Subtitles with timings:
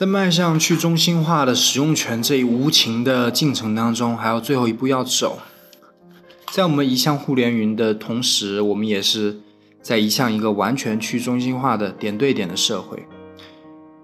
[0.00, 5.38] 在迈向去中心化的使用权这一无情的进程当中，还有最后一步要走。
[6.50, 9.38] 在我们移向互联云的同时，我们也是
[9.82, 13.06] 在移向一个完全去中心化的点对点的社会。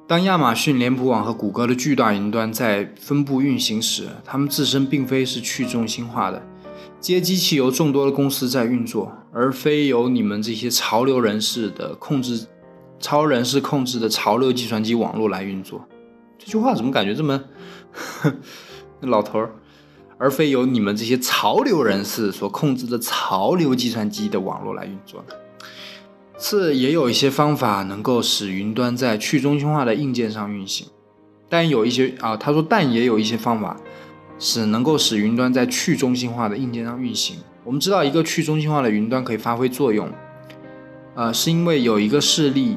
[0.07, 6.43] 当亚马逊、脸谱网和谷歌的巨大云端在分布运行时，它们自身并非是去中心化的，
[7.01, 12.47] 这些机器由众多的公司在运作，而非由你们这些潮流人士的控制。
[12.99, 15.87] 超人是控制的潮流计算机网络来运作，
[16.39, 17.43] 这句话怎么感觉这么
[19.01, 19.51] 那老头儿？
[20.19, 25.35] 而非由你们这些潮流人士所控制的潮流计算机的网络来运作呢？
[26.39, 30.87] 是也有一些方法能够使云端在去中心化的硬件上运行，
[31.49, 33.77] 但有一些啊，他说，但也有一些方法
[34.39, 37.37] 是能够使云端在去中心化的硬件上运行。
[37.65, 40.11] 我们知道，一个去中心化的云端可以发挥作用。
[41.17, 42.77] 呃，是因为有一个事例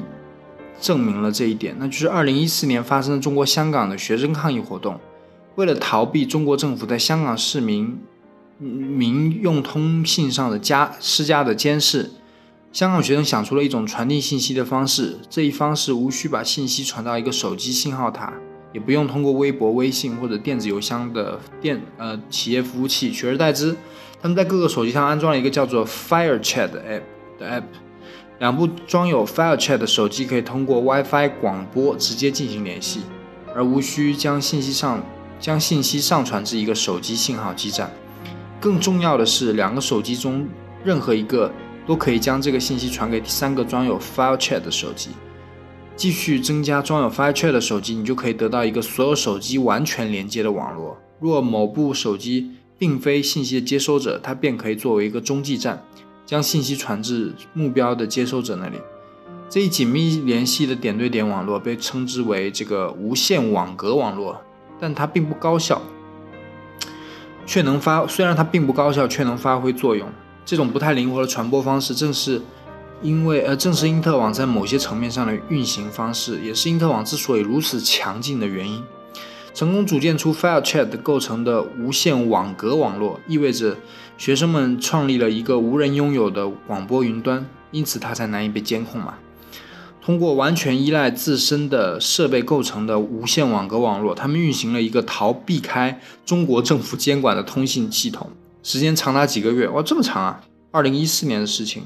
[0.80, 4.98] 证明了这一点，那就是二零一四年发生的中国香港的学生抗议活动。
[5.56, 8.00] 为了逃避中国政府在香港市民
[8.56, 12.10] 民用通信上的加施加的监视，
[12.72, 15.18] 香港学生想出了一种传递信息的方式。
[15.28, 18.32] 这一方式无需把信息传到一个手机信号塔，
[18.72, 23.76] 也不用通过微博、微信或者电子邮箱的电呃企业服务器，取而代之，
[24.22, 27.64] 他们在各个手机上安装了一个叫做 FireChat 的 app 的 app。
[28.40, 33.00] 两部装有 FireChat 的手机可以通过 WiFi 广播直接进行联系，
[33.54, 35.04] 而无需将信息上
[35.38, 37.92] 将信息上传至一个手机信号基站。
[38.58, 40.48] 更重要的是，两个手机中
[40.82, 41.52] 任何一个
[41.86, 45.10] 都可以将这个信息传给第三个装有 FireChat 的手机。
[45.94, 50.96] 继续增加装有 FireChat 的手机，你就可以得到一个所有手机完全连接的网络。
[51.18, 55.84] 若某部手机并非信息的接收者，它便可以作为一个中继站。
[56.30, 58.76] 将信息传至目标的接收者那里，
[59.48, 64.40] 这一紧密联系的点对点网络被称之为这个无线网格网络，
[64.78, 65.82] 但它并不高效，
[67.44, 70.08] 却能发虽然它并不高效，却能发挥作用。
[70.44, 72.40] 这种不太灵活的传播方式，正是
[73.02, 78.80] 因为呃，正是因特网在某些层面上的运行方式，也是因特网之所以如此强劲的原因。
[79.52, 83.76] 成功组建出 FireChat 构成的无线网格网络，意味着
[84.16, 89.14] 学生们创立了一个无人拥有的广播云端，因此它才难以被监控嘛。
[90.02, 98.30] 通过完全依赖自身的设备构成的无线网格网络，他们运行了一个逃避开中国政府监管的通信系统，
[98.62, 99.68] 时间长达几个月。
[99.68, 100.40] 哇，这么长啊！
[100.70, 101.82] 二零一四年的事情，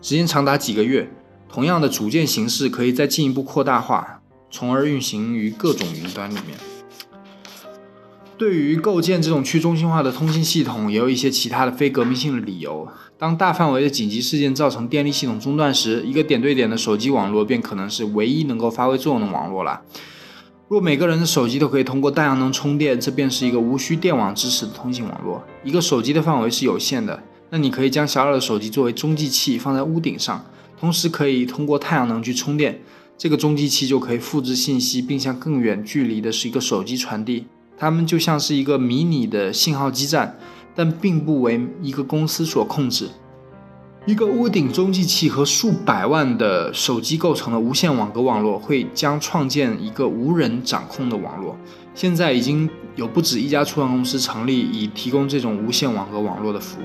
[0.00, 1.10] 时间长达几个月。
[1.48, 4.21] 同样的组件形式可以再进一步扩大化。
[4.52, 6.56] 从而运行于各种云端里面。
[8.36, 12.86] 对于构建这种去中心化的通信系统，也有一些其他的非革命性的理由。
[13.16, 19.82] 当大范围的紧急事件造成电力系统中断时，一个点对点的手机网络便可能是唯一能够发挥作用的网络了。
[20.68, 25.44] 若每个人的手机都可以通过太阳能充电，这便是一个无需电网支持的通信网络。
[25.62, 30.44] 一个手机的范围是有限的，那你可以将小小的手机作为中继器放在屋顶上，
[30.80, 32.80] 同时可以通过太阳能去充电。
[33.16, 37.46] 这个中继器就可以复制信息，并向更远距离的是一个手机传递。
[37.78, 40.38] 它们就像是一个迷你的信号基站，
[40.74, 43.08] 但并不为一个公司所控制。
[44.04, 51.56] 一个屋顶中继器和数百万的手机构成的无线网格网络，会将创建一个无人掌控的网络。
[51.94, 56.84] 现在已经有不止一家初创公司成立，以提供这种无线网格网络的服务。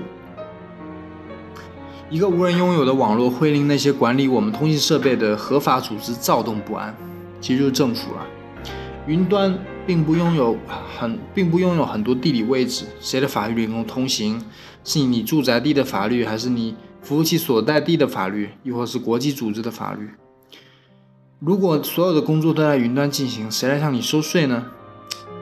[2.09, 6.95] 一个无人拥有的网络会令那些管理我们通信设备的合法组织躁动不安，
[7.41, 8.25] 其实就是政府了。
[9.06, 10.56] 云端并不拥有
[10.97, 14.41] 很，并不拥有很多地理位置，谁的法律能够通行？
[14.85, 20.09] 是你住宅地的法律，还是你服务器所在地的法律，亦或是国际组织的法律？
[21.39, 24.68] 如果所有的工作都在云端进行，谁来向你收税呢？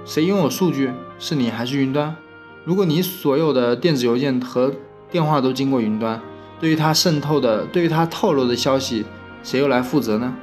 [0.04, 0.90] 谁拥有数据？
[1.20, 2.16] 是你还是云端？
[2.64, 4.74] 如果你所有的电子邮件和
[5.12, 6.20] 电话都经过云端？
[6.66, 9.06] 对于它渗透的，对于它透露的消息，
[9.44, 10.36] 谁又来负责呢？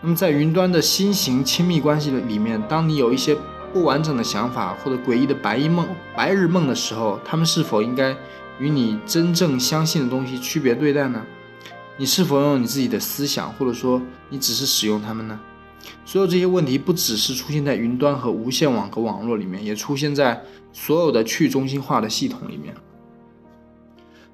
[0.00, 3.36] 那么，在云端的新型亲密关系的里面，当你有一些
[3.70, 5.86] 不完整的想法或者诡异的白日梦、
[6.16, 8.16] 白日梦的时候，他们是否应该
[8.58, 11.22] 与你真正相信的东西区别对待呢？
[11.98, 15.38] 你是否拥有你自己的思想，或者说你只是使用它们呢？
[16.06, 20.42] 所有这些问题不只是出现在云端和无线网格网络里面，也出现在
[20.72, 22.74] 所有的去中心化的系统里面。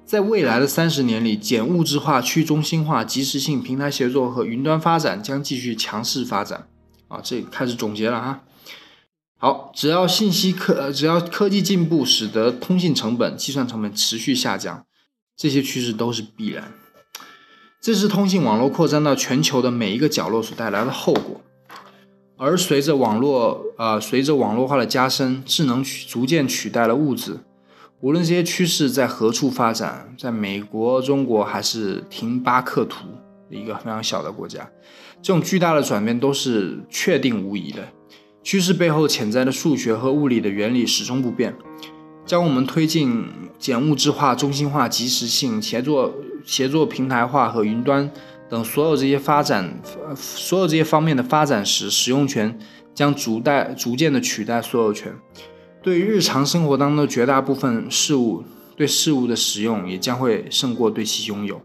[0.05, 6.67] 在未来的三十年里，简物质化、去中心化、即时性、平台协作和云端发展将继续强势发展。
[7.07, 8.43] 啊，这开始总结了哈。
[9.37, 14.85] 好，只要信息科，呃，只要科技进步，使得通信成本、计算成本持续下降，
[15.35, 16.71] 这些趋势都是必然。
[17.81, 21.41] 这是通信网络扩张到全球的每一个角落所带来的后果。
[22.37, 27.39] 而随着网络呃随着网络化的加深，智能取逐渐取代了物质。
[28.01, 33.07] 无论这些趋势在何处发展，在美国、中国还是廷巴克图
[33.49, 34.69] 一个非常小的国家，
[35.21, 37.87] 这种巨大的转变都是确定无疑的。
[38.43, 41.55] 趋势背后潜在的数学和物理的原理始终不变，
[42.25, 43.25] 将我们推进
[43.57, 46.13] 简物质化、中心化、即时性、协作、
[46.43, 48.11] 协作平台化和云端
[48.47, 49.81] 等所有这些发展，
[50.15, 52.59] 所有这些方面的发展时，使用权
[52.93, 55.15] 将逐代逐渐的取代所有权。
[55.85, 58.43] 对于日常生活当中的绝大部分事物，
[58.75, 61.61] 对事物的使用也将会胜过对其拥有。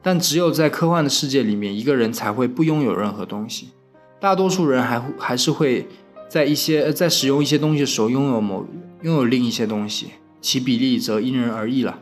[0.00, 3.68] 但只有在科幻的世界里面，一个人才会不拥有任何东西。
[4.18, 5.86] 大多数人还还是会
[6.30, 8.66] 在一些在使用一些东西的时候拥有某
[9.02, 10.06] 拥有另一些东西，
[10.40, 11.98] 其比例则因人而异了。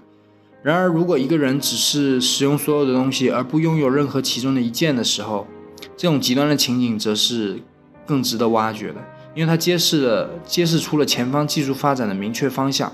[0.63, 5.49] 然而，如果一个人只是使用所有的东西而不拥有任何其中的一件的时候，
[5.97, 7.61] 这种极端的情景则是
[8.07, 9.01] 更值得挖掘的。
[9.35, 12.93] 因为它揭示了揭示出了前方技术发展的明确方向。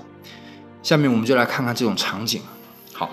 [0.83, 2.41] 下面我们就来看看这种场景。
[2.93, 3.09] 好，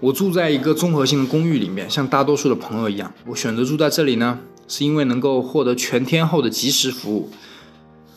[0.00, 7.30] 我住在一个综合性的公寓里面，像大多数的朋友一样，我选择住在这里呢，是因为能够获得全天候的及时服务。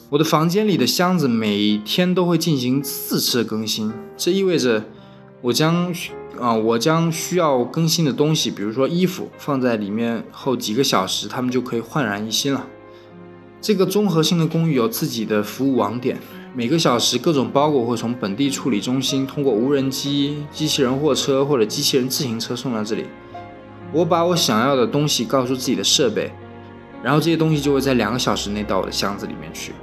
[0.09, 4.83] 我的房间里的箱子每天都会进行四次更新，这意味着
[5.39, 5.91] 我将
[6.39, 12.67] 啊，我将需要更新的东西，比如说衣服，放在里面后几个小时，它们就可以焕然一新了。
[13.61, 16.17] 这个综合性的公寓有自己的服务网点，
[16.55, 23.05] 每个小时各种包裹会从本地处理中心通过无人机、机器人货车或者机器人自行车送到这里。
[23.93, 26.31] 我把我想要的东西告诉自己的设备，
[27.03, 29.73] 然后这些东西就会在两个小时内到我的箱子里面去。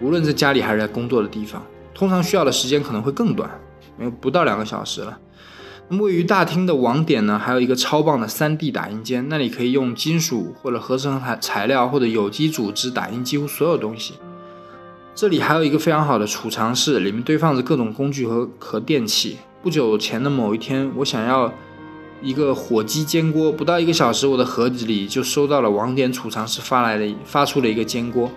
[0.00, 1.60] 无论在家里还是在工作的地方，
[1.92, 3.50] 通常需要的时间可能会更短，
[3.98, 5.18] 因为不到两个小时了。
[5.88, 14.14] 那么位于大厅的网点呢，还有一个超棒的 3D 打印间，那里可以用金属或者合成材材料或者有机组织打印几乎所有东西。
[15.14, 19.36] 这里还有一个非常好的储藏室，里面堆放着各种工具和和电器。
[19.62, 21.52] 不久前的某一天，我想要
[22.22, 28.30] 一个火鸡煎锅，不到一个小时，我的盒子里就收到了网点储藏室发来的发出了一个煎锅。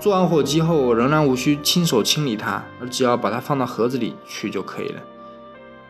[0.00, 5.00] 做完火鸡后，我仍然无需亲手清理它，而只要把它放到盒子里去就可以了。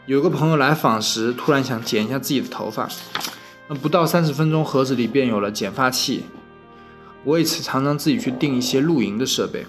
[0.06, 2.88] 有个朋友来访时，突然想剪一下自己的头发，
[3.66, 6.22] 那不到三十分钟，盒子里便有了剪发器。
[7.24, 9.66] 我为此常常自己去订一些露营的设备。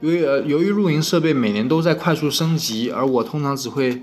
[0.00, 4.00] 由于呃，由于露营设备每年都在快速升级，而我通常只会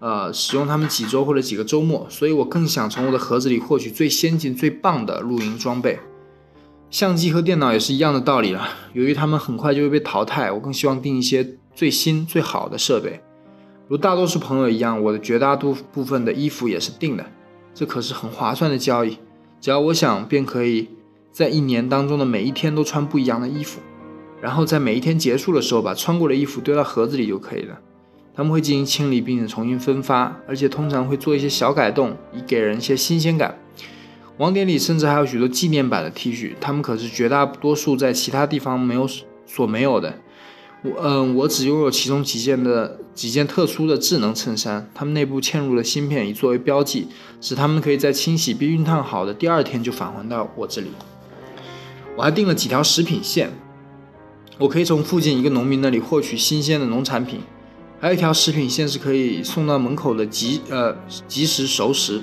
[0.00, 5.98] 呃使用它们几周或者几个周末，所以我更想从我的盒子里获取最先进、最棒的露营装备。
[6.90, 8.68] 相机和电脑也是一样的道理了。
[8.92, 13.22] 由于它们很快就会被淘汰，我更希望订一些最新、最好的设备。
[13.88, 17.26] 如大多数朋友一样，我的绝大多部分的衣服也是订的，
[17.74, 19.18] 这可是很划算的交易。
[19.60, 20.88] 只要我想，便可以
[21.30, 23.80] 在一年当中的每一天都穿不一样的衣服，
[24.40, 27.78] 然后在每一天结束的时候，把穿过的衣服丢到盒子里就可以了。
[28.34, 33.58] 他们会进行清理，并且重新分发，而且通常会做一些小改动，以给人一些新鲜感。
[34.38, 39.06] 网点里甚至还有许多纪念版的 T 恤，他们可是绝大多数在其他地方没有
[39.44, 40.18] 所没有的。
[40.84, 47.06] 我嗯，我只拥有其中几件的几件特殊的智能衬衫，它们内部嵌入了芯片以作为标记，
[47.40, 50.88] 使它们可以在清洗并熨烫好的第二天就返还到我这里。
[52.16, 53.52] 我还订了几条食品线，
[54.58, 57.38] 我可以从附近一个农民那里获取新鲜的农产品，
[58.00, 60.96] 还有一条食品线是可以送到门口的即呃
[61.28, 62.20] 即时熟食。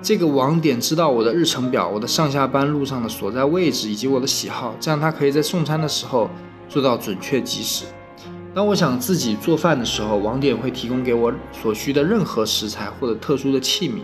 [0.00, 6.30] 这个网点知道我的日程表、我的上下班路上的所在位置以及我的喜好，这样它可以在送餐的时候。
[6.72, 7.84] 做到准确及时。
[8.54, 14.00] 当我想自己做饭的时候，网点会提供给我所需的任何食材或者特殊的器皿。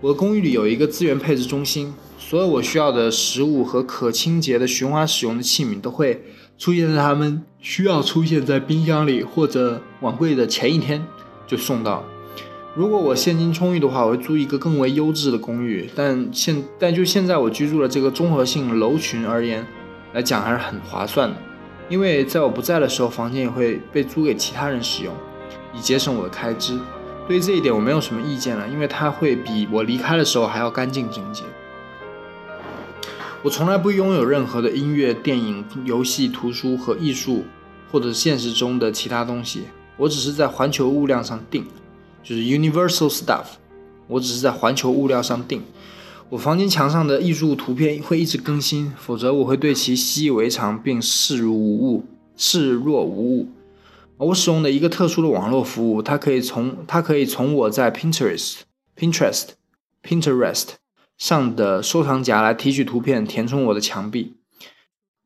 [0.00, 6.24] 我的公寓里有一个资源配置中心，所有我需要的食物和可清洁的循环使用的器皿都会
[6.56, 11.04] 出现在他们需要出现在冰箱里或者碗柜的前一天
[11.46, 12.02] 就送到。
[12.74, 15.90] 如果我现金充裕的话，我会租一个更为优质的公寓。
[15.94, 19.66] 但现但就现在我居住的这个综合性楼群而言
[20.14, 21.36] 来讲，还是很划算的。
[21.90, 25.12] 因为在我不在的时候，房间也会被租给其他人使用，
[25.74, 26.78] 以节省我的开支。
[27.26, 31.42] 对于这一点，我没有什么意见了，因为它会比我离开的时候还要干净整洁。
[33.42, 37.44] 我从来不拥有任何的音乐、电影、游戏、图书和艺术，
[37.90, 39.64] 或者现实中的其他东西。
[39.96, 41.66] 我只是在环球物料上订，
[42.22, 43.46] 就是 Universal Stuff。
[44.06, 45.62] 我只是在环球物料上订。
[46.30, 52.04] 我房间墙上的艺术图片会一直更新，否则我会对其习以为常并视如无物，
[52.36, 53.48] 视若无物。
[54.16, 58.58] 我使用的一个特殊的网络服务，它可以从它可以从我在 Pinterest、
[58.96, 59.48] Pinterest、
[60.04, 60.68] Pinterest
[61.18, 64.34] 上的收藏夹来提取图片，填充我的墙壁。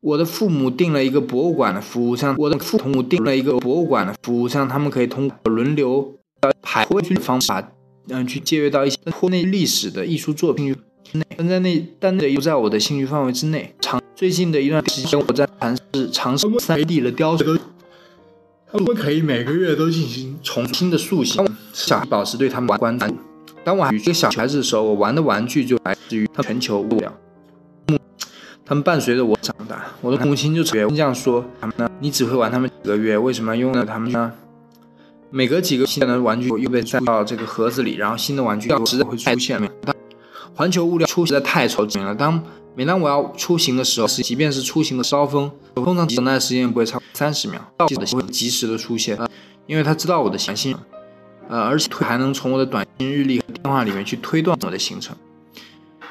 [0.01, 6.15] 我的父母订了一个博物馆的服务，像我的父母订了一个博物馆的服务，像他们可以通过轮流
[6.63, 7.71] 排去方法，
[8.07, 10.75] 嗯，去借阅到一些国内历史的艺术作品。
[11.37, 13.73] 但在那，但那又在我的兴趣范围之内。
[13.79, 17.57] 长最近的一段时间，我在尝试尝试三 D 的雕塑，
[18.71, 23.05] 他们可以每个月都进行重新的塑形，小保持对他们关注。
[23.63, 27.13] 当我还一个小孩子的时候，我玩的玩具就来自于全球物料。
[28.65, 31.89] 他们伴随着我长大，我的母亲就这样说：“他们呢？
[31.99, 34.31] 你只会玩他们几个月，为什么用了他们呢？
[35.29, 39.61] 每隔几个新的玩具又被塞到这个盒子里，然后新的玩具又时会出现。
[40.55, 42.15] 环球物料出实在太超前了。
[42.15, 42.41] 当
[42.75, 49.17] 每当我要出行的时候，即便是出行的高峰，我通常等待的时间不会超过三十秒，到的会及时的出现，
[49.67, 50.73] 因为他知道我的行程，
[51.49, 55.15] 呃，而且还能从我的短信日历和电话里面去推断我的行程。”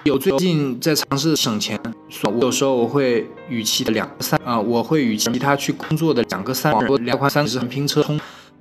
[0.05, 8.05] 有最近在尝试省钱，所有时候我会与其的两三啊，我会与其他去工作的两个三人两块三十拼车，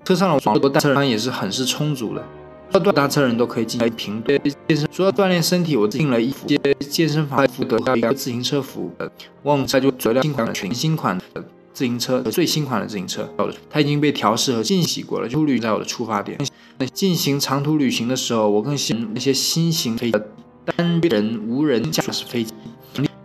[0.05, 2.25] 车上的网络单车也是很是充足的，
[2.79, 8.91] 多单车人都可以进来平对健身，除了锻炼身体，我订了一些健身房服得一个自行车服务，
[9.43, 13.29] 旺财就材料新款的全新款的自行车，最新款的自行车，
[13.69, 16.37] 它已经被调试和清洗过了，就率在我的出发点。
[16.93, 20.11] 进行长途旅行的时候，我更喜欢那些新型可以。
[20.65, 22.53] 单人无人驾驶飞机，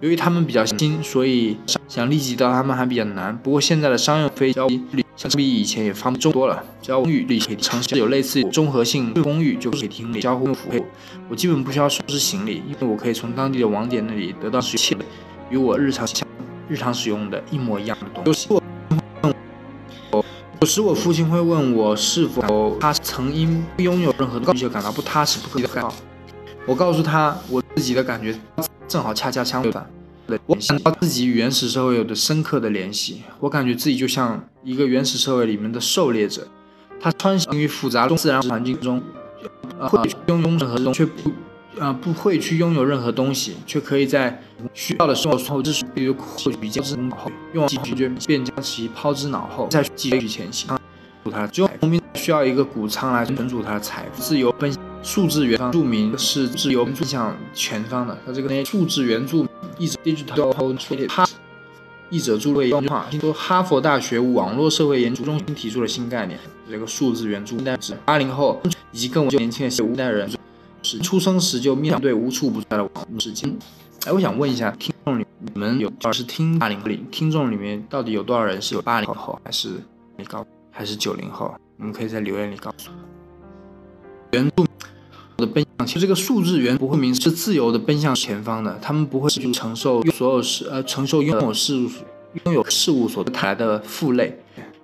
[0.00, 1.56] 由于它们比较新，所以
[1.88, 3.36] 想立即到他们还比较难。
[3.38, 4.60] 不过现在的商用飞机
[5.16, 6.62] 相比以前也方便多了。
[6.80, 10.84] 只要公寓可以尝试有类似综合性公寓，就可以提供交互服务。
[11.28, 14.96] 我基本不需要收拾行李，因为我可以从当地的网点那里得到一切
[15.50, 16.06] 与我日常
[16.68, 18.48] 日常使用的一模一样的东西。
[20.60, 25.92] 有时我父亲会问我是否他曾因拥有任何东西就感到不踏实、不可靠。
[26.66, 28.38] 我告诉他，我自己的感觉
[28.86, 29.88] 正好恰恰相反。
[30.46, 33.22] 我想到自己与原始社会有着深刻的联系。
[33.40, 36.46] 我感觉自己就像一个原始社会里面的狩猎者，
[37.00, 39.02] 他穿行于复杂中自然环境中，
[39.78, 41.32] 呃会去拥有任何东西，却不，
[41.78, 44.42] 呃，不会去拥有任何东西，却可以在
[44.74, 50.68] 需要的时候后，知比如获取交之脑后，用完解决便将其抛之脑后，再继续前行。
[51.30, 54.87] 他只有农民需要一个谷仓来存储他的财富，自由奔。
[55.02, 58.16] 数字原住民是自由奔向前方的。
[58.26, 60.52] 他这个数字原住民译者 digital
[61.08, 61.28] ha
[62.10, 66.38] 译者朱瑞话，听说哈佛大学网络社会研究中心提出了新概念，
[66.70, 68.60] 这个数字原住民是八零后
[68.92, 70.30] 以及更年轻的五代人，
[70.82, 73.46] 是出生时就面对无处不在的网络世界。
[74.06, 76.88] 哎，我想问一下听众里，你们有是听八零后？
[77.10, 79.74] 听众里面到底有多少人是有八零后，还是
[80.16, 81.54] 你告，还是九零后？
[81.76, 83.17] 你们可以在留言里告诉我。
[84.32, 84.66] 原住。
[85.38, 91.88] 的奔向，其实这个数字原不会明是自由的奔向前方的，他们不会去承受所有事呃承受拥有事物
[92.44, 94.36] 拥有事物所带来的负累，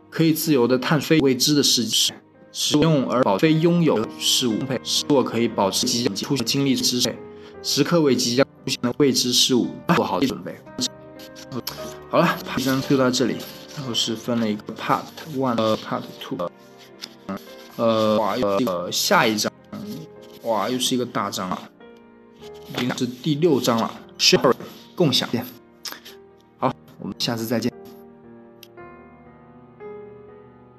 [0.09, 2.15] 可以自由的探非未知的世界，
[2.53, 7.13] 使用而保非拥有事物使我可以保持即将出现经历知识，
[7.61, 10.55] 时刻为即将出现的未知事物做好准备。
[12.09, 13.35] 好了，这章就到这里，
[13.77, 15.03] 然后是分了一个 part
[15.37, 16.39] one 和 part two，
[17.27, 17.37] 嗯
[17.76, 19.52] 呃，哇呃，下一章。
[20.43, 21.59] 哇，又是一个大章了！
[22.69, 24.54] 已经是第六章了，share
[24.95, 25.28] 共享。
[26.59, 27.74] 好，我们下次再见。